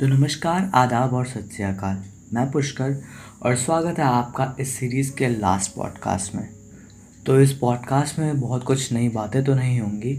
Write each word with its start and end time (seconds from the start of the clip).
तो 0.00 0.06
नमस्कार 0.06 0.70
आदाब 0.74 1.14
और 1.14 1.26
सत 1.26 1.48
श्रीकाल 1.52 2.02
मैं 2.32 2.50
पुष्कर 2.50 2.94
और 3.42 3.56
स्वागत 3.56 3.98
है 3.98 4.04
आपका 4.04 4.56
इस 4.60 4.74
सीरीज़ 4.78 5.10
के 5.12 5.28
लास्ट 5.28 5.74
पॉडकास्ट 5.74 6.34
में। 6.34 6.48
तो 7.26 7.40
इस 7.40 7.52
पॉडकास्ट 7.52 8.18
में 8.18 8.40
बहुत 8.40 8.64
कुछ 8.64 8.92
नई 8.92 9.08
बातें 9.08 9.44
तो 9.44 9.54
नहीं 9.54 9.80
होंगी 9.80 10.14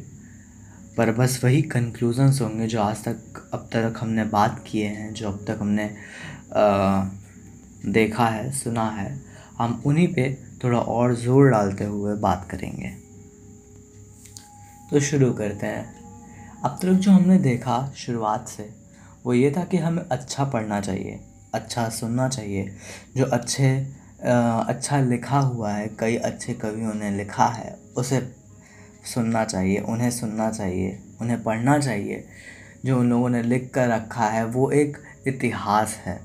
पर 0.98 1.12
बस 1.12 1.40
वही 1.44 1.62
कंक्लूजन्स 1.62 2.42
होंगे 2.42 2.68
जो 2.68 2.82
आज 2.82 3.04
तक 3.04 3.50
अब 3.54 3.70
तक 3.74 3.94
हमने 4.00 4.24
बात 4.24 4.64
किए 4.68 4.88
हैं 4.88 5.14
जो 5.14 5.28
अब 5.28 5.46
तक 5.48 5.58
हमने 5.62 5.86
आ, 6.56 7.04
देखा 7.86 8.26
है 8.26 8.52
सुना 8.52 8.90
है। 8.90 9.22
हम 9.58 9.82
उन्हीं 9.86 10.08
पे 10.14 10.38
थोड़ा 10.64 10.80
और 10.80 11.16
ज़ोर 11.16 11.50
डालते 11.50 11.84
हुए 11.84 12.16
बात 12.16 12.48
करेंगे। 12.52 12.90
तो 14.92 15.00
शुरू 15.00 15.34
करते 15.34 15.68
हैं। 15.68 15.96
अब 16.66 16.80
तक 16.82 16.90
जो 16.90 17.12
हमने 17.12 17.38
देखा 17.38 17.94
शुरुआत 17.98 18.48
से 18.48 18.79
वो 19.26 19.34
ये 19.34 19.52
था 19.52 19.64
कि 19.64 19.78
हमें 19.78 20.04
अच्छा 20.04 20.44
पढ़ना 20.44 20.82
चाहिए 20.82 21.20
अच्छा 21.54 21.88
सुनना 21.90 22.28
चाहिए। 22.30 22.76
जो 23.18 23.26
अच्छे 23.26 23.70
अच्छा 24.22 25.00
लिखा 25.02 25.40
हुआ 25.40 25.72
है, 25.72 25.88
कई 26.00 26.16
अच्छे 26.16 26.54
कवियों 26.54 26.94
ने 26.94 27.10
लिखा 27.12 27.46
है, 27.46 27.78
उसे 27.98 28.20
सुनना 29.14 29.44
चाहिए, 29.46 29.80
उन्हें 29.80 30.10
सुनना 30.12 30.50
चाहिए, 30.52 31.00
उन्हें 31.22 31.44
पढ़ना 31.44 31.78
चाहिए। 31.80 32.24
जो 32.86 33.00
उन 33.00 33.10
लोगों 33.10 33.30
ने 33.30 33.42
लिख 33.44 33.70
कर 33.74 33.88
रखा 33.88 34.26
है, 34.26 34.46
वो 34.46 34.70
एक 34.72 34.98
इतिहास 35.28 35.96
है, 36.06 36.20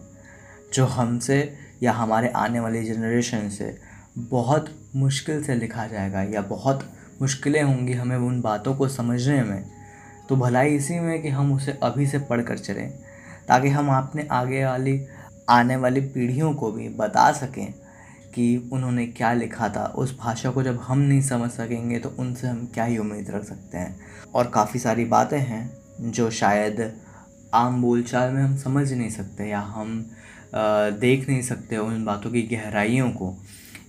जो 0.75 0.87
हमसे 0.87 1.57
या 1.83 1.93
हमारे 1.93 2.29
आने 2.29 2.61
वाली 2.61 2.85
जनरेशन 2.85 3.49
से 3.49 3.77
बहुत 4.19 4.71
मुश्किल 4.97 5.43
से 5.45 5.55
लिखा 5.55 5.87
जाएगा 5.87 6.23
या 6.23 6.41
बहुत 6.41 6.89
मुश्किलें 7.23 7.63
होंगी 7.63 7.93
हमें 7.93 8.17
उन 8.17 8.41
बातों 8.41 8.75
को 8.75 8.89
समझने 8.89 9.43
में। 9.43 9.74
तो 10.29 10.37
भलाई 10.37 10.75
इसी 10.77 10.99
में 11.01 11.21
कि 11.23 11.29
हम 11.29 11.53
उसे 11.53 11.79
अभी 11.83 12.07
से 12.07 12.19
पढ़ 12.21 12.43
कर 12.43 12.59
चलें, 12.59 12.91
ताकि 13.49 13.69
हम 13.69 13.89
अपने 13.93 14.27
आगे 14.33 14.65
वाली, 14.65 15.01
आने 15.51 15.77
वाली 15.77 16.01
पीढ़ियों 16.03 16.53
को 16.55 16.71
भी 16.73 16.89
बता 16.91 17.31
सकें 17.33 17.73
कि 18.35 18.71
उन्होंने 18.73 19.07
क्या 19.09 19.33
लिखा 19.33 19.69
था। 19.69 19.85
उस 19.97 20.17
भाषा 20.19 20.51
को 20.51 20.63
जब 20.63 20.79
हम 20.81 20.99
नहीं 21.01 21.21
समझ 21.23 21.51
सकेंगे 21.51 21.99
तो 21.99 22.15
उनसे 22.19 22.47
हम 22.47 22.67
क्या 22.75 22.85
ही 22.85 22.99
उम्मीद 22.99 23.31
रख 23.31 23.45
सकते 23.45 23.79
हैं। 23.79 23.97
और 24.35 24.51
काफ़ी 24.55 24.81
सारी 24.81 25.05
बातें 25.07 25.39
हैं, 25.39 25.71
जो 26.03 26.31
शायद 26.33 26.93
आम 27.55 27.81
बोलचाल 27.83 28.33
में 28.33 28.43
हम 28.43 28.57
समझ 28.57 28.93
नहीं 28.93 29.11
सकते, 29.11 29.45
या 29.45 29.61
हम 29.61 30.05
देख 30.55 31.29
नहीं 31.29 31.43
सकते 31.43 31.77
उन 31.77 32.05
बातों 32.05 32.31
की 32.31 32.43
गहराइयों 32.49 33.11
को, 33.11 33.35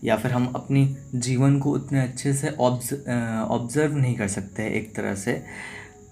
या 0.03 0.15
फिर 0.17 0.31
हम 0.31 0.45
अपनी 0.55 0.85
जीवन 1.15 1.57
को 1.59 1.71
उतने 1.71 2.01
अच्छे 2.01 2.33
से 2.33 2.49
ऑब्ज़र्व 2.49 3.95
नहीं 3.95 4.15
कर 4.15 4.27
सकते 4.27 4.67
एक 4.77 4.95
तरह 4.95 5.15
से। 5.15 5.41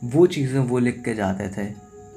वो 0.06 0.26
चीज़ें 0.28 0.60
वो 0.60 0.80
लिख 0.80 1.02
के 1.04 1.14
जाते 1.16 1.48
थे, 1.50 1.66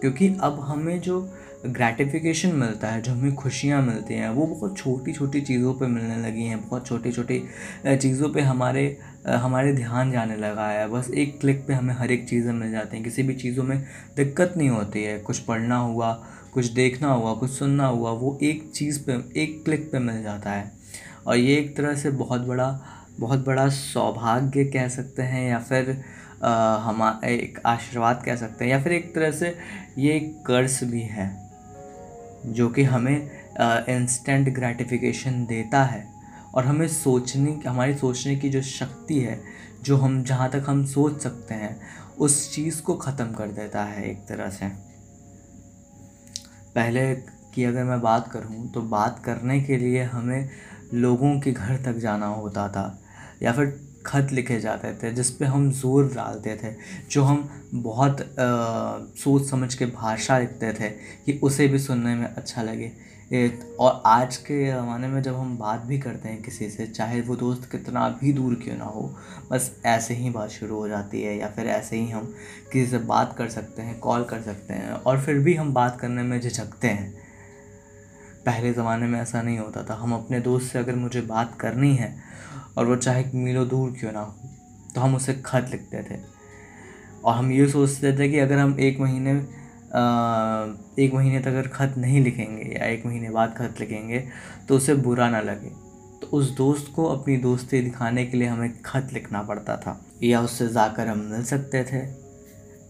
क्योंकि 0.00 0.28
अब 0.42 0.60
हमें 0.60 1.00
जो 1.00 1.20
ग्रैटिफिकेशन 1.66 2.54
मिलता 2.54 2.88
है, 2.88 3.00
जो 3.02 3.12
हमें 3.12 3.34
खुशियाँ 3.34 3.80
मिलती 3.82 4.14
हैं, 4.14 4.28
वो 4.30 4.46
बहुत 4.46 4.76
छोटी 4.78 5.12
छोटी 5.12 5.40
चीज़ों 5.40 5.72
पे 5.74 5.86
मिलने 5.86 6.16
लगी 6.18 6.44
हैं, 6.44 6.60
बहुत 6.60 6.86
छोटी 6.86 7.12
छोटी 7.12 7.38
चीज़ों 7.86 8.28
पे 8.30 8.40
हमारे 8.40 8.84
हमारे 9.26 9.72
ध्यान 9.72 10.10
जाने 10.12 10.36
लगा 10.36 10.68
है। 10.68 10.88
बस 10.88 11.10
एक 11.10 11.38
क्लिक 11.40 11.66
पे 11.66 11.74
हमें 11.74 11.94
हर 11.94 12.12
एक 12.12 12.28
चीज़ें 12.28 12.52
मिल 12.52 12.70
जाती 12.72 12.96
हैं। 12.96 13.04
किसी 13.04 13.22
भी 13.22 13.34
चीज़ों 13.34 13.64
में 13.64 13.78
दिक्कत 14.16 14.54
नहीं 14.56 14.68
होती 14.68 15.02
है। 15.02 15.18
कुछ 15.18 15.38
पढ़ना 15.40 15.76
हुआ, 15.76 16.12
कुछ 16.54 16.66
देखना 16.72 17.08
हुआ, 17.08 17.32
कुछ 17.34 17.50
सुनना 17.50 17.86
हुआ, 17.86 18.10
वो 18.12 18.38
एक 18.42 18.70
चीज़ 18.74 19.02
पे, 19.04 19.12
एक 19.42 19.62
क्लिक 19.64 19.90
पे 19.92 19.98
मिल 20.00 20.22
जाता 20.22 20.50
है। 20.50 20.70
और 21.26 21.36
ये 21.36 21.56
एक 21.56 21.76
तरह 21.76 21.94
से 21.94 22.10
बहुत 22.12 22.40
बड़ा 22.42 22.68
बहुत 23.20 23.44
बड़ा 23.46 23.68
सौभाग्य 23.68 24.64
कह 24.66 24.88
सकते 24.88 25.22
हैं 25.22 25.48
या 25.48 25.58
फिर 25.60 25.96
हम 26.38 27.20
एक 27.24 27.60
आशीर्वाद 27.66 28.22
कह 28.24 28.36
सकते 28.36 28.64
हैं, 28.64 28.70
या 28.72 28.82
फिर 28.82 28.92
एक 28.92 29.14
तरह 29.14 29.30
से 29.30 29.56
ये 29.98 30.14
एक 30.14 30.34
कर्स 30.46 30.82
भी 30.84 31.02
है, 31.02 31.28
जो 32.46 32.68
कि 32.68 32.82
हमें 32.84 33.30
इंस्टेंट 33.88 34.48
ग्रेटिफिकेशन 34.54 35.44
देता 35.46 35.82
है। 35.84 36.04
और 36.54 36.64
हमें 36.64 36.86
सोचने, 36.88 37.60
हमारी 37.66 37.94
सोचने 37.94 38.36
की 38.36 38.48
जो 38.48 38.62
शक्ति 38.62 39.18
है, 39.20 39.40
जो 39.82 39.96
हम, 39.96 40.22
जहाँ 40.24 40.50
तक 40.50 40.64
हम 40.66 40.84
सोच 40.86 41.20
सकते 41.22 41.54
हैं, 41.54 41.76
उस 42.18 42.54
चीज़ 42.54 42.80
को 42.82 42.94
ख़त्म 42.96 43.32
कर 43.32 43.48
देता 43.52 43.82
है 43.84 44.10
एक 44.10 44.26
तरह 44.28 44.50
से। 44.50 44.68
पहले 46.74 47.14
की 47.54 47.64
अगर 47.64 47.84
मैं 47.84 48.00
बात 48.00 48.28
करूँ 48.28 48.68
तो 48.72 48.80
बात 48.82 49.22
करने 49.24 49.60
के 49.60 49.76
लिए 49.76 50.02
हमें 50.04 50.48
लोगों 50.94 51.38
के 51.40 51.52
घर 51.52 51.76
तक 51.84 51.98
जाना 51.98 52.26
होता 52.26 52.68
था, 52.68 52.98
या 53.42 53.52
फिर 53.52 53.66
खत 54.06 54.32
लिखे 54.32 54.58
जाते 54.60 54.92
थे 54.94 55.12
जिस 55.12 55.30
पे 55.30 55.44
हम 55.44 55.70
ज़ोर 55.72 56.12
डालते 56.14 56.56
थे 56.56 56.74
जो 57.10 57.22
हम 57.22 57.48
बहुत 57.74 58.20
आ, 58.20 58.26
सोच 59.16 59.48
समझ 59.50 59.74
के 59.74 59.86
भाषा 59.86 60.38
लिखते 60.38 60.72
थे 60.72 60.88
कि 61.26 61.38
उसे 61.42 61.68
भी 61.68 61.78
सुनने 61.78 62.14
में 62.14 62.26
अच्छा 62.26 62.62
लगे। 62.62 62.92
और 63.80 64.02
आज 64.06 64.36
के 64.36 64.66
ज़माने 64.66 65.08
में 65.08 65.20
जब 65.22 65.34
हम 65.34 65.56
बात 65.58 65.80
भी 65.82 65.98
करते 65.98 66.28
हैं 66.28 66.42
किसी 66.42 66.68
से 66.70 66.86
चाहे 66.86 67.20
वो 67.20 67.36
दोस्त 67.36 67.68
कितना 67.70 68.08
भी 68.20 68.32
दूर 68.32 68.54
क्यों 68.54 68.76
ना 68.76 68.84
हो 68.84 69.02
बस 69.50 69.70
ऐसे 69.86 70.14
ही 70.14 70.30
बात 70.30 70.50
शुरू 70.50 70.76
हो 70.76 70.88
जाती 70.88 71.22
है 71.22 71.36
या 71.38 71.48
फिर 71.48 71.66
ऐसे 71.66 71.96
ही 71.96 72.10
हम 72.10 72.32
किसी 72.72 72.90
से 72.90 72.98
बात 73.06 73.34
कर 73.38 73.48
सकते 73.48 73.82
हैं 73.82 73.98
कॉल 73.98 74.24
कर 74.24 74.42
सकते 74.42 74.74
हैं 74.74 74.92
और 74.92 75.20
फिर 75.20 75.38
भी 75.38 75.54
हम 75.54 75.72
बात 75.74 75.98
करने 76.00 76.22
में 76.22 76.40
झिझकते 76.40 76.88
हैं। 76.88 77.12
पहले 78.46 78.72
ज़माने 78.72 79.06
में 79.06 79.20
ऐसा 79.20 79.42
नहीं 79.42 79.58
होता 79.58 79.82
था। 79.82 79.94
हम 79.94 80.12
अपने 80.14 80.40
दोस्त 80.40 80.72
से 80.72 80.78
अगर 80.78 80.94
मुझे 80.94 81.20
बात 81.22 81.56
करनी 81.60 81.94
है 81.96 82.14
और 82.76 82.86
वो 82.86 82.96
चाहे 82.96 83.24
मीलों 83.34 83.66
दूर 83.68 83.90
क्यों 84.00 84.12
ना 84.12 84.20
हो 84.20 84.34
तो 84.94 85.00
हम 85.00 85.14
उसे 85.16 85.34
खत 85.46 85.68
लिखते 85.70 86.02
थे। 86.02 86.20
और 87.24 87.34
हम 87.34 87.50
ये 87.52 87.68
सोचते 87.68 88.12
थे 88.18 88.28
कि 88.28 88.38
अगर 88.38 88.58
हम 88.58 88.76
एक 88.80 89.00
महीने 89.00 89.30
एक 90.98 91.14
महीने 91.14 91.40
तक 91.40 91.46
अगर 91.48 91.68
ख़त 91.68 91.94
नहीं 91.98 92.20
लिखेंगे 92.20 92.62
या 92.70 92.86
एक 92.86 93.04
महीने 93.06 93.30
बाद 93.30 93.54
ख़त 93.58 93.80
लिखेंगे 93.80 94.18
तो 94.68 94.76
उसे 94.76 94.94
बुरा 94.96 95.28
ना 95.30 95.40
लगे। 95.40 95.70
तो 96.20 96.26
उस 96.32 96.50
दोस्त 96.56 96.92
को 96.94 97.04
अपनी 97.06 97.36
दोस्ती 97.38 97.80
दिखाने 97.82 98.24
के 98.26 98.36
लिए 98.36 98.48
हमें 98.48 98.82
ख़त 98.82 99.12
लिखना 99.12 99.42
पड़ता 99.42 99.76
था, 99.76 100.00
या 100.22 100.40
उससे 100.40 100.68
जाकर 100.68 101.08
हम 101.08 101.18
मिल 101.30 101.44
सकते 101.44 101.82
थे। 101.84 102.02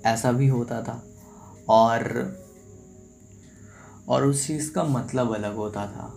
ऐसा 0.05 0.33
भी 0.33 0.47
होता 0.49 0.81
था। 0.83 1.03
और 1.69 2.03
और 4.09 4.25
उस 4.25 4.47
चीज़ 4.47 4.71
का 4.73 4.85
मतलब 4.85 5.35
अलग 5.35 5.55
होता 5.57 5.87
था। 5.87 6.13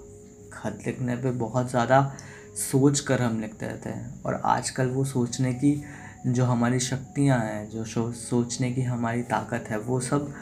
ख़त 0.53 0.83
लिखने 0.87 1.15
पे 1.15 1.31
बहुत 1.37 1.69
ज़्यादा 1.69 2.01
सोच 2.59 2.99
कर 2.99 3.21
हम 3.21 3.39
लिखते 3.39 3.65
रहते 3.65 3.89
हैं। 3.89 4.21
और 4.23 4.41
आजकल 4.45 4.89
वो 4.89 5.03
सोचने 5.05 5.53
की 5.53 5.83
जो 6.27 6.45
हमारी 6.45 6.79
शक्तियाँ 6.79 7.39
हैं, 7.39 7.69
जो 7.69 8.11
सोचने 8.13 8.71
की 8.71 8.81
हमारी 8.81 9.21
ताकत 9.23 9.65
है, 9.69 9.79
वो 9.79 9.99
सब 9.99 10.33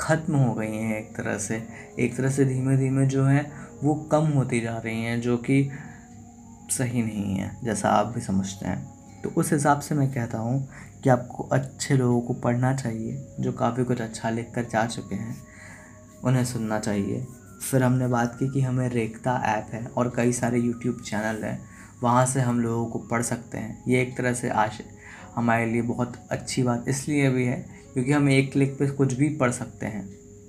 ख़त्म 0.00 0.36
हो 0.36 0.54
गई 0.54 0.76
हैं 0.76 0.98
एक 0.98 1.16
तरह 1.16 1.38
से। 1.38 1.62
एक 1.98 2.16
तरह 2.16 2.30
से 2.30 2.44
धीमे 2.44 2.76
धीमे 2.76 3.06
जो 3.06 3.24
है, 3.24 3.50
वो 3.82 3.94
कम 3.94 4.26
होती 4.26 4.60
जा 4.60 4.76
रही 4.78 5.02
हैं, 5.02 5.20
जो 5.20 5.36
कि 5.36 5.70
सही 6.70 7.02
नहीं 7.02 7.34
है, 7.34 7.50
जैसा 7.64 7.88
आप 7.88 8.06
भी 8.06 8.20
समझते 8.20 8.66
हैं। 8.66 9.22
तो 9.22 9.30
उस 9.30 9.52
हिसाब 9.52 9.80
से 9.80 9.94
मैं 9.94 10.10
कहता 10.12 10.38
हूँ 10.38 10.68
कि 11.02 11.10
आपको 11.10 11.42
अच्छे 11.42 11.94
लोगों 11.94 12.20
को 12.20 12.34
पढ़ना 12.34 12.74
चाहिए, 12.74 13.26
जो 13.40 13.52
काफ़ी 13.52 13.84
कुछ 13.84 14.00
अच्छा 14.00 14.30
लिख 14.30 14.52
कर 14.54 14.62
जा 14.62 14.86
चुके 14.86 15.14
हैं। 15.14 15.36
उन्हें 16.24 16.44
सुनना 16.44 16.78
चाहिए। 16.78 17.26
फिर 17.64 17.82
हमने 17.82 18.06
बात 18.08 18.36
की 18.38 18.48
कि 18.48 18.60
हमें 18.60 18.88
रेखता 18.88 19.40
ऐप 19.46 19.68
है 19.72 19.84
और 19.86 20.12
कई 20.16 20.32
सारे 20.32 20.58
यूट्यूब 20.58 21.00
चैनल 21.00 21.44
हैं। 21.44 21.58
वहाँ 22.02 22.24
से 22.26 22.40
हम 22.40 22.60
लोगों 22.60 22.86
को 22.86 22.98
पढ़ 23.08 23.22
सकते 23.22 23.58
हैं। 23.58 23.82
ये 23.88 24.02
एक 24.02 24.16
तरह 24.16 24.32
से 24.34 24.48
आश 24.50 24.80
हमारे 25.34 25.66
लिए 25.66 25.82
बहुत 25.82 26.14
अच्छी 26.30 26.62
बात 26.62 26.84
इसलिए 26.88 27.30
भी 27.30 27.44
है 27.44 27.56
क्योंकि 27.94 28.12
हम 28.12 28.28
एक 28.30 28.52
क्लिक 28.52 28.78
पे 28.78 28.88
कुछ 28.88 29.12
भी 29.12 29.28
पढ़ 29.36 29.50
सकते 29.52 29.86
हैं। 29.86 30.06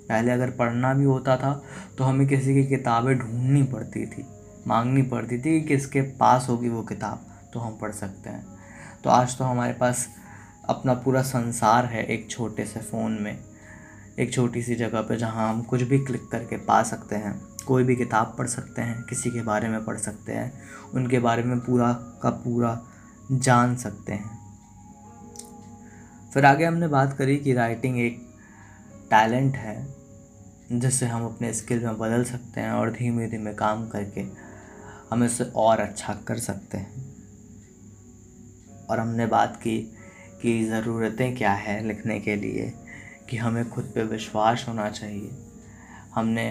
पहले 0.10 0.32
अगर 0.32 0.50
पढ़ना 0.50 0.94
भी 0.94 1.04
होता 1.04 1.36
था 1.38 1.54
तो 1.98 2.04
हमें 2.04 2.28
किसी 2.28 2.54
की 2.54 2.66
किताबें 2.68 3.18
ढूंढनी 3.20 3.64
पड़ती 3.64 4.06
थी, 4.06 4.26
मांगनी 4.68 5.02
पड़ती 5.04 5.38
थी 5.38 5.60
कि 5.62 5.68
किसके 5.68 6.02
पास 6.20 6.48
होगी 6.50 6.70
वो 6.70 6.82
किताब 6.84 7.26
तो 7.54 7.60
हम 7.60 7.78
पढ़ 7.78 7.92
सकते 7.94 8.30
हैं। 8.30 8.46
तो 9.04 9.10
आज 9.10 9.38
तो 9.38 9.46
हमारे 9.46 9.74
पास 9.74 10.08
अपना 10.70 10.94
पूरा 10.96 11.22
संसार 11.24 11.86
है 11.86 12.06
एक 12.06 12.30
छोटे 12.30 12.66
से 12.66 12.80
फ़ोन 12.82 13.18
में। 13.22 13.38
एक 14.20 14.34
छोटी 14.34 14.62
सी 14.62 14.76
जगह 14.76 15.02
पे 15.02 15.18
जहाँ 15.18 15.50
हम 15.50 15.62
कुछ 15.62 15.82
भी 15.82 16.00
क्लिक 16.00 16.28
करके 16.28 16.58
पा 16.58 16.84
सकते 16.84 17.16
हैं, 17.16 17.42
कोई 17.68 17.84
भी 17.84 17.96
किताब 17.96 18.36
पढ़ 18.38 18.48
सकते 18.48 18.82
हैं, 18.82 19.04
किसी 19.04 19.32
के 19.32 19.42
बारे 19.42 19.70
में 19.70 19.86
पढ़ 19.86 19.98
सकते 19.98 20.32
हैं, 20.32 20.52
उनके 20.94 21.20
बारे 21.20 21.44
में 21.44 21.60
पूरा 21.60 21.92
का 21.94 22.30
पूरा 22.30 22.80
जान 23.32 23.76
सकते 23.76 24.14
हैं। 24.14 24.38
फिर 26.34 26.46
आगे 26.46 26.66
हमने 26.66 26.88
बात 26.88 27.18
करी 27.18 27.38
कि 27.38 27.54
राइटिंग 27.54 28.00
एक 28.00 28.20
टैलेंट 29.10 29.56
है 29.56 29.96
जिससे 30.72 31.06
हम 31.06 31.26
अपने 31.26 31.54
स्किल 31.54 31.86
में 31.86 31.98
बदल 31.98 32.24
सकते 32.24 32.62
हैं 32.62 32.72
और 32.72 32.92
धीमे 32.92 33.28
धीमे 33.28 33.54
काम 33.54 33.88
करके 33.88 34.22
हम 35.12 35.24
इसे 35.24 35.44
और 35.44 35.80
अच्छा 35.80 36.14
कर 36.28 36.38
सकते 36.38 36.78
हैं। 36.78 37.04
और 38.90 39.00
हमने 39.00 39.26
बात 39.26 39.56
की 39.56 39.78
कि 40.42 40.64
ज़रूरतें 40.66 41.36
क्या 41.36 41.54
है 41.54 41.84
लिखने 41.88 42.20
के 42.20 42.36
लिए 42.36 42.74
कि 43.30 43.38
हमें 43.38 43.70
खुद 43.70 43.92
पे 43.96 44.04
विश्वास 44.06 44.66
होना 44.68 44.90
चाहिए। 44.92 45.32
हमने 46.16 46.48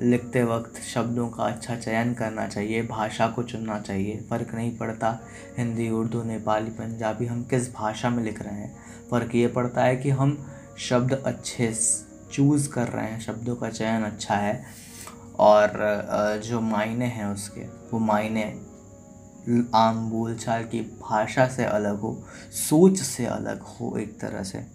लिखते 0.00 0.42
वक्त 0.44 0.80
शब्दों 0.84 1.28
का 1.28 1.44
अच्छा 1.44 1.76
चयन 1.76 2.12
करना 2.14 2.46
चाहिए, 2.48 2.82
भाषा 2.82 3.26
को 3.26 3.42
चुनना 3.42 3.78
चाहिए। 3.80 4.16
फ़र्क 4.30 4.54
नहीं 4.54 4.76
पड़ता 4.76 5.18
हिंदी, 5.56 5.88
उर्दू, 5.90 6.22
नेपाली, 6.22 6.70
पंजाबी 6.72 7.26
हम 7.26 7.42
किस 7.44 7.72
भाषा 7.74 8.10
में 8.10 8.22
लिख 8.24 8.42
रहे 8.42 8.54
हैं। 8.54 8.76
फ़र्क 9.10 9.34
ये 9.34 9.46
पड़ता 9.48 9.84
है 9.84 9.96
कि 9.96 10.10
हम 10.10 10.36
शब्द 10.78 11.12
अच्छे 11.14 11.72
चूज़ 12.32 12.68
कर 12.70 12.88
रहे 12.88 13.06
हैं, 13.06 13.20
शब्दों 13.20 13.56
का 13.56 13.70
चयन 13.70 14.02
अच्छा 14.04 14.34
है 14.36 14.64
और 15.40 16.40
जो 16.44 16.60
मायने 16.60 17.06
हैं 17.06 17.26
उसके, 17.26 17.60
वो 17.60 17.98
मायने 17.98 18.44
आम 19.74 20.08
बोलचाल 20.10 20.64
की 20.64 20.80
भाषा 21.02 21.46
से 21.48 21.64
अलग 21.64 22.00
हो, 22.00 22.16
सोच 22.52 22.98
से 22.98 23.26
अलग 23.26 23.60
हो 23.60 23.96
एक 23.98 24.18
तरह 24.20 24.42
से। 24.42 24.66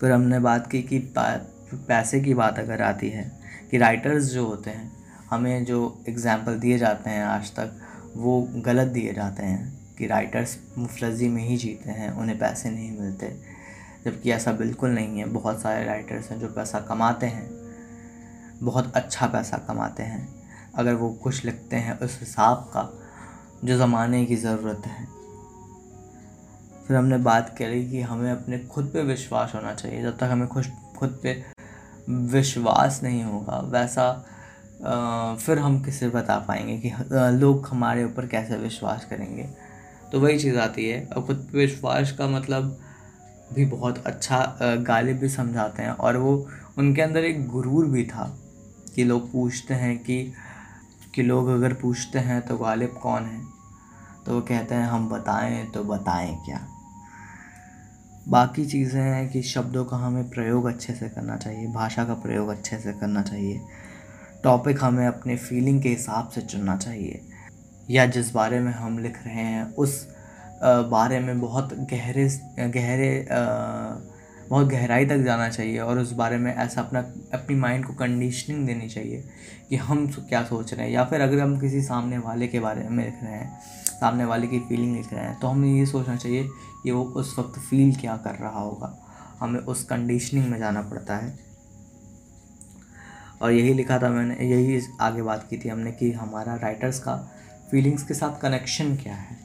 फिर 0.00 0.12
हमने 0.12 0.38
बात 0.38 0.70
की 0.70 0.82
कि 0.82 0.98
पैसे 1.18 2.20
की 2.20 2.34
बात 2.34 2.58
अगर 2.58 2.82
आती 2.82 3.08
है, 3.08 3.40
कि 3.70 3.78
राइटर्स 3.78 4.24
जो 4.24 4.46
होते 4.46 4.70
हैं, 4.70 4.92
हमें 5.30 5.64
जो 5.64 6.04
एग्ज़ाम्पल 6.08 6.58
दिए 6.58 6.78
जाते 6.78 7.10
हैं 7.10 7.24
आज 7.24 7.50
तक, 7.50 7.80
वो 8.16 8.48
गलत 8.56 8.88
दिए 8.88 9.12
जाते 9.12 9.42
हैं 9.42 9.94
कि 9.98 10.06
राइटर्स 10.06 10.58
मुफलजी 10.78 11.28
में 11.28 11.42
ही 11.42 11.56
जीते 11.56 11.90
हैं, 11.90 12.10
उन्हें 12.12 12.38
पैसे 12.38 12.70
नहीं 12.70 12.98
मिलते। 12.98 13.36
जबकि 14.04 14.30
ऐसा 14.30 14.52
बिल्कुल 14.52 14.90
नहीं 14.90 15.18
है, 15.18 15.24
बहुत 15.24 15.62
सारे 15.62 15.84
राइटर्स 15.84 16.30
हैं 16.30 16.40
जो 16.40 16.48
पैसा 16.48 16.80
कमाते 16.80 17.26
हैं, 17.26 17.48
बहुत 18.62 18.92
अच्छा 18.96 19.26
पैसा 19.26 19.56
कमाते 19.56 20.02
हैं। 20.02 20.28
अगर 20.74 20.94
वो 20.94 21.10
कुछ 21.12 21.44
लिखते 21.44 21.76
हैं 21.76 21.98
उस 21.98 22.20
हिसाब 22.20 22.56
का, 22.56 23.00
जो 23.64 23.78
ज़माने 23.78 24.24
की 24.26 24.36
ज़रूरत 24.36 24.82
है 24.86 25.13
फिर 26.88 26.96
हमने 26.96 27.18
बात 27.18 27.54
करी 27.58 27.90
कि 27.90 28.00
हमें 28.00 28.30
अपने 28.32 28.58
खुद 28.58 28.90
पे 28.94 29.02
विश्वास 29.02 29.52
होना 29.54 29.74
चाहिए। 29.74 30.02
जब 30.02 30.16
तक 30.18 30.24
हमें 30.24 30.46
खुश 30.48 30.68
खुद 30.98 31.18
पे 31.22 31.42
विश्वास 32.08 33.00
नहीं 33.02 33.22
होगा 33.24 33.58
वैसा 33.72 34.08
आ, 34.84 35.34
फिर 35.36 35.58
हम 35.58 35.82
किसे 35.82 36.08
बता 36.08 36.38
पाएँगे 36.38 36.76
कि 36.78 36.90
लोग 37.38 37.66
हमारे 37.66 38.04
ऊपर 38.04 38.26
कैसे 38.26 38.56
विश्वास 38.56 39.04
करेंगे? 39.04 39.48
तो 40.12 40.20
वही 40.20 40.38
चीज़ 40.38 40.56
आती 40.58 40.88
है। 40.88 41.04
और 41.06 41.22
खुद 41.22 41.36
पे 41.36 41.58
विश्वास 41.58 42.12
का 42.12 42.26
मतलब 42.26 42.78
भी 43.52 43.64
बहुत 43.64 44.02
अच्छा 44.06 44.58
गालिब 44.62 45.18
भी 45.18 45.28
समझाते 45.28 45.82
हैं 45.82 45.90
और 45.90 46.16
वो 46.16 46.34
उनके 46.78 47.02
अंदर 47.02 47.24
एक 47.24 47.46
गुरूर 47.48 47.86
भी 47.86 48.04
था 48.04 48.26
कि 48.94 49.04
लोग 49.04 49.30
पूछते 49.32 49.74
हैं 49.74 49.98
कि 49.98 50.22
कि 51.14 51.22
लोग 51.22 51.48
अगर 51.48 51.72
पूछते 51.72 52.18
हैं 52.18 52.40
तो 52.42 52.56
गालिब 52.56 52.98
कौन 53.02 53.22
है? 53.22 53.40
तो 54.26 54.34
वो 54.34 54.40
कहते 54.40 54.74
हैं 54.74 54.86
हम 54.86 55.08
बताएँ 55.08 55.64
तो 55.66 55.84
बताएँ 55.84 56.34
क्या? 56.46 56.66
बाकी 58.28 58.64
चीज़ें 58.66 59.00
हैं 59.00 59.28
कि 59.28 59.42
शब्दों 59.42 59.84
का 59.84 59.96
हमें 59.96 60.28
प्रयोग 60.30 60.66
अच्छे 60.66 60.92
से 60.94 61.08
करना 61.08 61.36
चाहिए, 61.36 61.66
भाषा 61.68 62.04
का 62.04 62.14
प्रयोग 62.14 62.48
अच्छे 62.48 62.78
से 62.78 62.92
करना 62.92 63.22
चाहिए 63.22 63.60
टॉपिक 64.44 64.82
हमें 64.84 65.06
अपने 65.06 65.36
फीलिंग 65.36 65.82
के 65.82 65.88
हिसाब 65.88 66.28
से 66.28 66.40
चुनना 66.42 66.76
चाहिए, 66.76 67.20
या 67.88 68.06
जिस 68.06 68.32
बारे 68.32 68.60
में 68.60 68.72
हम 68.72 68.98
लिख 68.98 69.18
रहे 69.26 69.34
हैं, 69.34 69.64
उस 69.74 70.06
बारे 70.62 71.20
में 71.20 71.40
बहुत 71.40 71.74
गहरे 71.92 72.28
गहरे 72.58 73.26
बहुत 74.48 74.66
गहराई 74.68 75.06
तक 75.06 75.18
जाना 75.18 75.48
चाहिए 75.48 75.78
और 75.78 75.98
उस 75.98 76.12
बारे 76.12 76.36
में 76.36 76.54
ऐसा 76.54 76.80
अपना, 76.80 77.00
अपनी 77.34 77.56
माइंड 77.56 77.84
को 77.84 77.92
कंडीशनिंग 77.94 78.66
देनी 78.66 78.88
चाहिए 78.88 79.22
कि 79.68 79.76
हम 79.76 80.06
क्या 80.18 80.42
सोच 80.44 80.72
रहे 80.74 80.86
हैं, 80.86 80.92
या 80.92 81.04
फिर 81.04 81.20
अगर 81.20 81.40
हम 81.40 81.58
किसी 81.60 81.82
सामने 81.82 82.18
वाले 82.18 82.46
के 82.48 82.60
बारे 82.60 82.88
में 82.88 83.04
लिख 83.04 83.22
रहे 83.22 83.32
हैं 83.32 83.58
सामने 83.94 84.24
वाले 84.24 84.46
की 84.46 84.60
फीलिंग 84.60 84.96
लिख 84.96 85.12
रहे 85.12 85.24
हैं। 85.24 85.40
तो 85.40 85.46
हमें 85.46 85.74
ये 85.74 85.86
सोचना 85.86 86.16
चाहिए 86.16 86.48
कि 86.82 86.90
वो 86.90 87.04
उस 87.04 87.38
वक्त 87.38 87.58
फील 87.58 87.96
क्या 87.96 88.16
कर 88.16 88.34
रहा 88.34 88.60
होगा। 88.60 88.98
हमें 89.40 89.60
उस 89.60 89.84
कंडीशनिंग 89.84 90.48
में 90.48 90.58
जाना 90.58 90.82
पड़ता 90.82 91.16
है। 91.16 91.38
और 93.42 93.52
यही 93.52 93.74
लिखा 93.74 93.98
था 93.98 94.08
मैंने, 94.08 94.34
यही 94.34 94.82
आगे 95.00 95.22
बात 95.22 95.46
की 95.50 95.58
थी 95.58 95.68
हमने 95.68 95.92
कि 95.92 96.12
हमारा 96.12 96.54
राइटर्स 96.54 96.98
का 96.98 97.16
फीलिंग्स 97.70 98.02
के 98.02 98.14
साथ 98.14 98.40
कनेक्शन 98.40 98.96
क्या 98.96 99.14
है। 99.14 99.44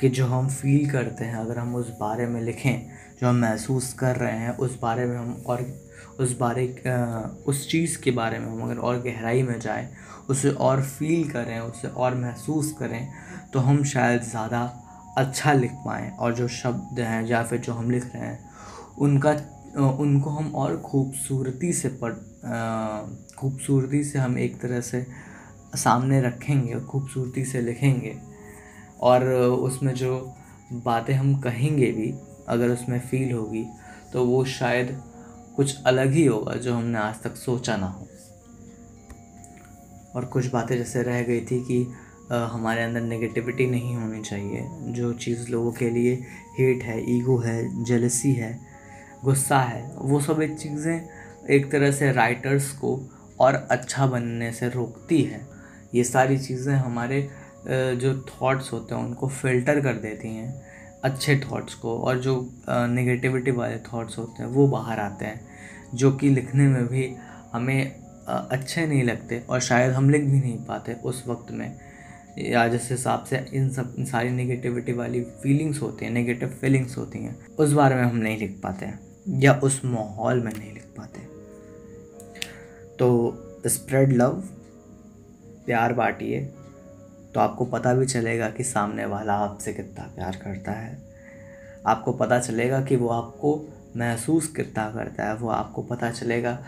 कि 0.00 0.08
जो 0.08 0.26
हम 0.26 0.48
फील 0.48 0.90
करते 0.90 1.24
हैं, 1.24 1.34
अगर 1.34 1.58
हम 1.58 1.74
उस 1.74 1.90
बारे 2.00 2.26
में 2.26 2.42
लिखें, 2.42 2.88
जो 3.20 3.28
हम 3.28 3.34
महसूस 3.34 3.92
कर 3.92 4.16
रहे 4.16 4.38
हैं, 4.38 4.56
उस 4.56 4.80
बारे 4.80 5.06
में 5.06 5.16
हम 5.16 5.42
और 5.46 5.86
उस 6.20 6.38
बारे 6.38 6.82
उस 7.46 7.70
चीज़ 7.70 7.98
के 7.98 8.10
बारे 8.10 8.38
में 8.38 8.46
हम 8.46 8.62
अगर 8.62 8.78
और 8.78 8.96
गहराई 8.96 9.42
में 9.42 9.60
जाएँ, 9.60 9.92
उसे 10.30 10.50
और 10.50 10.82
फील 10.82 11.30
करें, 11.30 11.60
उसे 11.60 11.88
और 11.88 12.14
महसूस 12.14 12.74
करें 12.78 13.08
तो 13.52 13.58
हम 13.60 13.82
शायद 13.84 14.22
ज़्यादा 14.22 14.60
अच्छा 15.18 15.52
लिख 15.52 15.72
पाएँ 15.84 16.10
और 16.10 16.34
जो 16.34 16.48
शब्द 16.50 17.00
हैं 17.00 17.26
या 17.26 17.42
फिर 17.42 17.58
जो 17.58 17.72
हम 17.72 17.90
लिख 17.90 18.04
रहे 18.14 18.22
हैं, 18.22 18.38
उनका 18.98 19.30
उनको 19.92 20.30
हम 20.30 20.54
और 20.54 20.76
खूबसूरती 20.82 21.72
से 21.72 21.88
पढ़ 22.02 22.14
खूबसूरती 23.36 24.02
से 24.04 24.18
हम 24.18 24.38
एक 24.38 24.60
तरह 24.60 24.80
से 24.80 25.04
सामने 25.76 26.20
रखेंगे 26.22 26.74
और 26.74 26.84
खूबसूरती 26.84 27.44
से 27.44 27.60
लिखेंगे। 27.60 28.14
और 29.00 29.24
उसमें 29.24 29.92
जो 29.94 30.18
बातें 30.74 31.14
हम 31.14 31.34
कहेंगे 31.40 31.90
भी, 31.92 32.12
अगर 32.48 32.68
उसमें 32.68 32.98
फ़ील 33.00 33.32
होगी 33.32 33.64
तो 34.12 34.24
वो 34.24 34.44
शायद 34.44 34.96
कुछ 35.56 35.82
अलग 35.84 36.12
ही 36.12 36.24
होगा 36.26 36.54
जो 36.54 36.74
हमने 36.74 36.98
आज 36.98 37.20
तक 37.22 37.36
सोचा 37.36 37.76
ना 37.76 37.86
हो। 37.86 38.06
और 40.14 40.24
कुछ 40.24 40.46
बातें 40.46 40.76
जैसे 40.78 41.02
रह 41.02 41.22
गई 41.22 41.40
थी 41.40 41.60
कि 41.60 41.86
हमारे 42.30 42.82
अंदर 42.82 43.00
नेगेटिविटी 43.00 43.66
नहीं 43.66 43.94
होनी 43.96 44.22
चाहिए। 44.22 44.66
जो 44.92 45.12
चीज़ 45.14 45.50
लोगों 45.50 45.72
के 45.72 45.90
लिए 45.90 46.14
हेट 46.58 46.82
है 46.82 46.98
ईगो 47.10 47.36
है 47.38 47.84
जेलसी 47.84 48.32
है, 48.32 48.58
गुस्सा 49.24 49.58
है, 49.58 49.82
वो 49.94 50.20
सब 50.20 50.42
एक 50.42 50.56
चीज़ें 50.58 51.08
एक 51.50 51.70
तरह 51.72 51.90
से 51.90 52.10
राइटर्स 52.12 52.70
को 52.72 52.98
और 53.40 53.54
अच्छा 53.70 54.06
बनने 54.06 54.50
से 54.52 54.68
रोकती 54.68 55.22
है। 55.22 55.40
ये 55.94 56.04
सारी 56.04 56.38
चीज़ें 56.38 56.74
हमारे 56.74 57.28
जो 57.68 58.14
थॉट्स 58.22 58.72
होते 58.72 58.94
हैं, 58.94 59.02
उनको 59.02 59.28
फ़िल्टर 59.28 59.80
कर 59.80 59.94
देती 59.96 60.28
हैं, 60.28 60.62
अच्छे 61.04 61.40
थॉट्स 61.40 61.74
को 61.74 61.96
और 61.98 62.18
जो 62.20 62.34
नेगेटिविटी 62.66 63.50
वाले 63.50 63.76
थॉट्स 63.84 64.18
होते 64.18 64.42
हैं, 64.42 64.50
वो 64.50 64.66
बाहर 64.68 65.00
आते 65.00 65.24
हैं, 65.24 65.40
जो 65.94 66.12
कि 66.12 66.28
लिखने 66.30 66.68
में 66.68 66.86
भी 66.86 67.10
हमें 67.52 68.04
अच्छे 68.26 68.86
नहीं 68.86 69.02
लगते 69.04 69.42
और 69.50 69.60
शायद 69.60 69.92
हम 69.92 70.10
लिख 70.10 70.22
भी 70.22 70.38
नहीं 70.40 70.58
पाते 70.64 70.92
उस 71.04 71.24
वक्त 71.28 71.50
में। 71.50 71.85
या 72.38 72.66
जिस 72.68 72.90
हिसाब 72.90 73.24
से 73.24 73.44
इन 73.54 73.68
सब, 73.70 73.94
इन 73.98 74.04
सारी 74.04 74.30
नेगेटिविटी 74.30 74.92
वाली 74.92 75.20
फीलिंग्स 75.42 75.80
होती 75.82 76.04
हैं 76.04 76.12
नेगेटिव 76.12 76.48
फीलिंग्स 76.60 76.96
होती 76.98 77.18
हैं, 77.18 77.36
उस 77.48 77.72
बारे 77.72 77.94
में 77.94 78.02
हम 78.02 78.16
नहीं 78.16 78.38
लिख 78.38 78.60
पाते 78.62 78.86
हैं, 78.86 79.00
या 79.40 79.60
उस 79.64 79.80
माहौल 79.84 80.40
में 80.40 80.52
नहीं 80.52 80.72
लिख 80.74 80.84
पाते 80.96 81.20
तो 82.96 83.62
स्प्रेड 83.66 84.12
लव 84.12 84.42
प्यार 85.66 85.92
बांटिए 85.92 86.40
तो 87.34 87.40
आपको 87.40 87.64
पता 87.64 87.92
भी 87.94 88.06
चलेगा 88.06 88.48
कि 88.50 88.64
सामने 88.64 89.04
वाला 89.06 89.32
आपसे 89.36 89.72
कितना 89.72 90.04
प्यार 90.14 90.36
करता 90.36 90.72
है। 90.72 90.98
आपको 91.86 92.12
पता 92.12 92.38
चलेगा 92.38 92.80
कि 92.82 92.96
वो 92.96 93.08
आपको 93.08 93.52
महसूस 93.96 94.46
कितना 94.46 94.88
करता 94.90 95.24
है, 95.24 95.34
वो 95.36 95.48
आपको 95.48 95.82
पता 95.82 96.10
चलेगा 96.10 96.58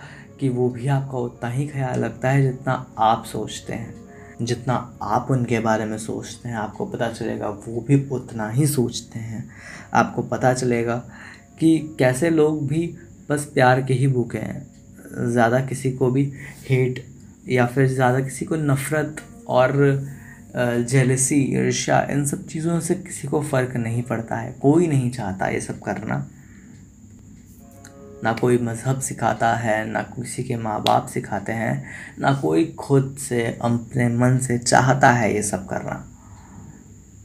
कि 0.40 0.48
वो 0.48 0.68
भी 0.68 0.88
आपका 0.88 1.18
उतना 1.18 1.50
ही 1.50 1.66
ख्याल 1.68 2.04
रखता 2.04 2.30
है 2.30 2.42
जितना 2.42 2.74
आप 2.98 3.24
सोचते 3.24 3.72
हैं। 3.72 4.07
जितना 4.40 4.74
आप 5.02 5.30
उनके 5.30 5.58
बारे 5.60 5.84
में 5.84 5.96
सोचते 5.98 6.48
हैं, 6.48 6.56
आपको 6.56 6.86
पता 6.86 7.08
चलेगा, 7.12 7.48
वो 7.48 7.80
भी 7.80 8.08
उतना 8.10 8.48
ही 8.50 8.66
सोचते 8.66 9.18
हैं। 9.18 9.48
आपको 9.94 10.22
पता 10.24 10.52
चलेगा 10.54 10.96
कि 11.60 11.78
कैसे 11.98 12.30
लोग 12.30 12.66
भी 12.68 12.86
बस 13.30 13.44
प्यार 13.54 13.82
के 13.82 13.94
ही 13.94 14.06
भूखे 14.08 14.38
हैं। 14.38 14.66
ज़्यादा 15.26 15.60
किसी 15.60 15.92
को 15.92 16.10
भी 16.10 16.30
हेट 16.68 17.04
या 17.48 17.66
फिर 17.66 17.86
ज़्यादा 17.86 18.20
किसी 18.20 18.44
को 18.44 18.56
नफ़रत 18.56 19.22
और 19.48 19.72
जेलसी 20.56 21.36
ईर्ष्या, 21.56 22.00
इन 22.10 22.24
सब 22.26 22.46
चीज़ों 22.46 22.78
से 22.80 22.94
किसी 22.96 23.28
को 23.28 23.40
फ़र्क 23.42 23.76
नहीं 23.76 24.02
पड़ता 24.02 24.36
है। 24.36 24.52
कोई 24.62 24.86
नहीं 24.86 25.10
चाहता 25.10 25.48
ये 25.48 25.60
सब 25.60 25.80
करना। 25.80 26.26
ना 28.24 28.32
कोई 28.32 28.58
मज़हब 28.58 29.00
सिखाता 29.00 29.54
है, 29.54 29.84
ना 29.90 30.02
किसी 30.02 30.42
के 30.42 30.56
माँ 30.56 30.80
बाप 30.82 31.06
सिखाते 31.06 31.52
हैं, 31.52 31.84
ना 32.18 32.32
कोई 32.32 32.64
खुद 32.78 33.16
से, 33.18 33.44
अपने 33.62 34.08
मन 34.08 34.38
से 34.38 34.58
चाहता 34.58 35.10
है 35.10 35.34
ये 35.34 35.42
सब 35.42 35.66
करना। 35.66 36.04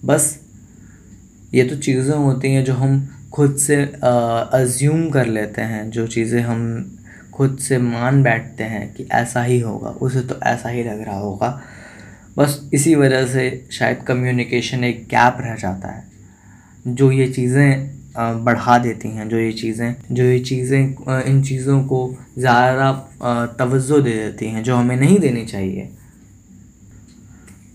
बस 0.06 0.40
ये 1.54 1.64
तो 1.64 1.76
चीज़ें 1.76 2.16
होती 2.16 2.54
हैं 2.54 2.64
जो 2.64 2.74
हम 2.74 3.10
खुद 3.34 3.56
से 3.58 3.76
अज्यूम 4.54 5.10
कर 5.10 5.26
लेते 5.26 5.62
हैं, 5.62 5.90
जो 5.90 6.08
चीज़ें 6.08 6.42
हम 6.42 7.00
खुद 7.34 7.58
से 7.58 7.78
मान 7.78 8.22
बैठते 8.24 8.64
हैं 8.64 8.94
कि 8.94 9.08
ऐसा 9.12 9.44
ही 9.44 9.60
होगा, 9.60 9.90
उसे 9.90 10.22
तो 10.22 10.40
ऐसा 10.44 10.70
ही 10.70 10.84
लग 10.84 11.02
रहा 11.02 11.18
होगा। 11.18 11.62
बस 12.38 12.60
इसी 12.74 12.96
वजह 12.96 13.26
से 13.28 13.68
शायद 13.72 14.04
कम्युनिकेशन 14.04 14.84
एक 14.84 15.04
गैप 15.06 15.38
रह 15.40 15.56
जाता 15.56 15.88
है। 15.88 16.04
जो 16.86 17.12
ये 17.12 17.28
चीज़ें 17.28 18.03
बढ़ा 18.16 18.78
देती 18.78 19.10
हैं 19.10 19.28
जो 19.30 19.38
ये 19.38 19.52
चीज़ें, 19.54 19.96
जो 20.12 20.24
ये 20.24 20.40
चीज़ें 20.42 21.24
इन 21.24 21.42
चीज़ों 21.44 21.84
को 21.84 22.00
ज़्यादा 22.38 22.92
तवज्जो 23.60 24.00
दे 24.02 24.14
देती 24.14 24.48
हैं 24.48 24.64
जो 24.64 24.76
हमें 24.76 24.96
नहीं 24.96 25.20
देनी 25.20 25.46
चाहिए। 25.46 25.90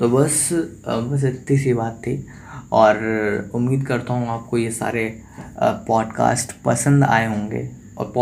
तो 0.00 0.08
बस 0.08 0.48
बस 0.86 1.24
इतनी 1.24 1.56
सी 1.58 1.72
बात 1.74 2.00
थी 2.00 2.24
और 2.72 3.50
उम्मीद 3.54 3.86
करता 3.86 4.14
हूँ 4.14 4.28
आपको 4.30 4.58
ये 4.58 4.70
सारे 4.70 5.04
पॉडकास्ट 5.60 6.52
पसंद 6.64 7.04
आए 7.04 7.26
होंगे 7.26 7.68
और 7.98 8.12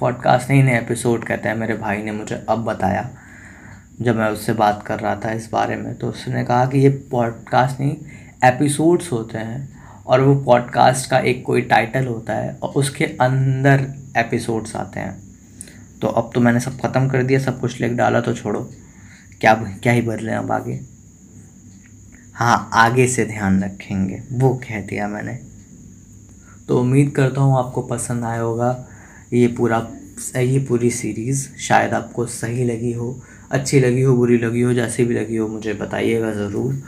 पॉडकास्ट 0.00 0.50
नहीं, 0.50 0.62
नए 0.64 0.78
एपिसोड 0.78 1.24
कहते 1.24 1.48
हैं, 1.48 1.56
मेरे 1.56 1.74
भाई 1.76 2.02
ने 2.02 2.12
मुझे 2.12 2.44
अब 2.48 2.64
बताया 2.64 3.08
जब 4.00 4.16
मैं 4.16 4.28
उससे 4.30 4.52
बात 4.54 4.82
कर 4.86 4.98
रहा 5.00 5.14
था 5.16 5.32
इस 5.32 5.48
बारे 5.52 5.76
में। 5.76 5.94
तो 5.94 6.08
उसने 6.08 6.44
कहा 6.44 6.64
कि 6.66 6.78
ये 6.78 6.88
पॉडकास्ट 7.10 7.80
नहीं, 7.80 7.96
एपिसोड्स 8.44 9.12
होते 9.12 9.38
हैं। 9.38 9.75
और 10.06 10.20
वो 10.20 10.34
पॉडकास्ट 10.44 11.10
का 11.10 11.18
एक 11.20 11.42
कोई 11.44 11.60
टाइटल 11.62 12.06
होता 12.06 12.32
है 12.32 12.54
और 12.54 12.72
उसके 12.76 13.04
अंदर 13.04 13.86
एपिसोड्स 14.16 14.76
आते 14.76 15.00
हैं। 15.00 15.16
तो 16.00 16.08
अब 16.08 16.30
तो 16.34 16.40
मैंने 16.40 16.60
सब 16.60 16.78
ख़त्म 16.80 17.08
कर 17.08 17.22
दिया, 17.22 17.38
सब 17.38 17.60
कुछ 17.60 17.80
लिख 17.80 17.92
डाला 17.92 18.20
तो 18.20 18.34
छोड़ो। 18.34 18.60
क्या 19.40 19.54
क्या 19.82 19.92
ही 19.92 20.02
बदले 20.02 20.32
अब 20.32 20.52
आगे? 20.52 20.80
हाँ 22.34 22.70
आगे 22.74 23.06
से 23.08 23.24
ध्यान 23.24 23.62
रखेंगे, 23.64 24.22
वो 24.32 24.52
कह 24.64 24.80
दिया 24.80 25.08
मैंने। 25.08 25.38
तो 26.68 26.80
उम्मीद 26.80 27.10
करता 27.10 27.40
हूँ 27.40 27.58
आपको 27.58 27.82
पसंद 27.82 28.24
आया 28.24 28.40
होगा 28.40 28.86
ये 29.32 29.46
पूरा, 29.48 29.86
ये 30.36 30.58
पूरी 30.58 30.90
सीरीज़ 30.90 31.48
शायद 31.58 31.94
आपको 31.94 32.26
सही 32.26 32.64
लगी 32.64 32.92
हो, 32.92 33.18
अच्छी 33.50 33.80
लगी 33.80 34.02
हो, 34.02 34.16
बुरी 34.16 34.38
लगी 34.38 34.60
हो, 34.60 34.72
जैसी 34.74 35.04
भी 35.04 35.14
लगी 35.14 35.36
हो, 35.36 35.48
मुझे 35.48 35.74
बताइएगा 35.74 36.32
ज़रूर। 36.32 36.82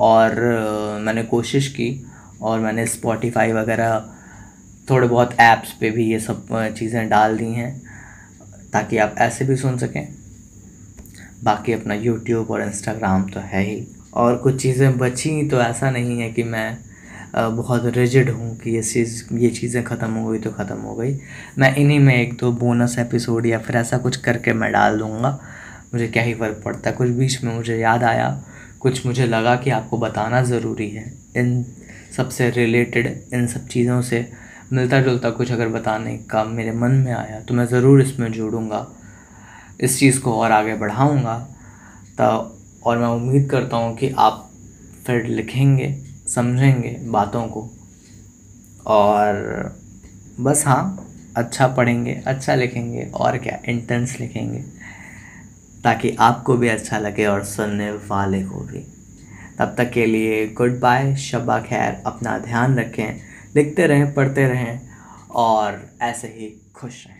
और 0.00 0.40
मैंने 1.02 1.22
कोशिश 1.22 1.68
की 1.68 1.88
और 2.40 2.60
मैंने 2.60 2.86
स्पॉटिफाई 2.86 3.52
वगैरह 3.52 3.98
थोड़े 4.90 5.06
बहुत 5.08 5.34
ऐप्स 5.40 5.72
पे 5.72 5.90
भी 5.90 6.10
ये 6.10 6.18
सब 6.20 6.46
चीज़ें 6.78 7.08
डाल 7.08 7.36
दी 7.38 7.52
हैं, 7.52 7.70
ताकि 8.72 8.98
आप 8.98 9.14
ऐसे 9.18 9.44
भी 9.44 9.56
सुन 9.56 9.78
सकें। 9.78 10.06
बाकी 11.44 11.72
अपना 11.72 11.94
यूट्यूब 11.94 12.50
और 12.50 12.62
इंस्टाग्राम 12.62 13.24
तो 13.24 13.40
है 13.42 13.62
ही। 13.64 13.86
और 14.14 14.36
कुछ 14.36 14.60
चीज़ें 14.62 14.98
बची 14.98 15.42
तो 15.48 15.60
ऐसा 15.62 15.90
नहीं 15.90 16.20
है 16.20 16.30
कि 16.32 16.42
मैं 16.44 16.78
बहुत 17.36 17.84
रिजिड 17.86 18.30
हूँ 18.30 18.56
कि 18.58 18.70
ये 18.70 18.82
चीज़, 18.82 19.22
ये 19.34 19.50
चीज़ें 19.50 19.82
ख़त्म 19.84 20.10
हो 20.10 20.30
गई 20.30 20.38
तो 20.38 20.50
ख़त्म 20.50 20.76
हो 20.78 20.94
गई। 20.94 21.16
मैं 21.58 21.74
इन्हीं 21.76 21.98
में 22.00 22.14
एक 22.14 22.32
दो 22.34 22.50
बोनस 22.54 22.98
एपिसोड 22.98 23.46
या 23.46 23.58
फिर 23.58 23.76
ऐसा 23.76 23.98
कुछ 23.98 24.16
करके 24.16 24.52
मैं 24.52 24.70
डाल 24.72 24.98
दूँगा। 24.98 25.38
मुझे 25.94 26.06
क्या 26.08 26.22
ही 26.22 26.34
फ़र्क 26.34 26.62
पड़ता। 26.64 26.90
है 26.90 26.96
कुछ 26.96 27.08
बीच 27.10 27.42
में 27.44 27.54
मुझे 27.54 27.76
याद 27.78 28.04
आया। 28.04 28.30
कुछ 28.80 29.04
मुझे 29.06 29.26
लगा 29.26 29.54
कि 29.56 29.70
आपको 29.70 29.98
बताना 29.98 30.42
ज़रूरी 30.42 30.88
है। 30.90 31.04
इन 31.36 31.64
सबसे 32.16 32.48
रिलेटेड 32.50 33.06
इन 33.34 33.46
सब 33.46 33.66
चीज़ों 33.68 34.00
से 34.02 34.26
मिलता 34.72 35.00
जुलता 35.00 35.30
कुछ 35.30 35.52
अगर 35.52 35.68
बताने 35.68 36.16
का 36.30 36.44
मेरे 36.44 36.72
मन 36.72 36.90
में 36.96 37.12
आया 37.12 37.40
तो 37.40 37.54
मैं 37.54 37.64
ज़रूर 37.66 38.02
इसमें 38.02 38.30
जोड़ूँगा। 38.32 38.86
इस 39.80 39.98
चीज़ 39.98 40.20
को 40.20 40.32
और 40.34 40.52
आगे 40.52 40.74
बढ़ाऊँगा। 40.74 41.38
तो 42.20 42.24
और 42.82 42.98
मैं 42.98 43.08
उम्मीद 43.08 43.48
करता 43.50 43.76
हूँ 43.76 43.96
कि 43.96 44.08
आप 44.18 44.50
फिर 45.06 45.26
लिखेंगे, 45.26 45.94
समझेंगे 46.28 46.96
बातों 47.06 47.46
को। 47.46 47.68
और 48.86 49.76
बस 50.40 50.64
हाँ 50.66 51.04
अच्छा 51.36 51.66
पढ़ेंगे 51.68 52.12
अच्छा 52.26 52.54
लिखेंगे 52.54 53.10
और 53.14 53.38
क्या 53.38 53.58
इंटेंस 53.68 54.16
लिखेंगे, 54.20 54.62
ताकि 55.84 56.14
आपको 56.20 56.56
भी 56.56 56.68
अच्छा 56.68 56.98
लगे 56.98 57.26
और 57.26 57.44
सुनने 57.44 57.90
वाले 57.90 58.42
को 58.42 58.60
भी। 58.62 58.84
तब 59.58 59.74
तक 59.78 59.90
के 59.90 60.06
लिए 60.06 60.46
गुड 60.48 60.80
बाय 60.80 61.16
शबा 61.16 61.60
खैर, 61.60 62.02
अपना 62.06 62.38
ध्यान 62.38 62.78
रखें, 62.78 63.20
लिखते 63.56 63.86
रहें, 63.86 64.14
पढ़ते 64.14 64.46
रहें 64.46 64.80
और 65.30 65.90
ऐसे 66.02 66.28
ही 66.28 66.72
खुश 66.74 67.06
रहें। 67.06 67.17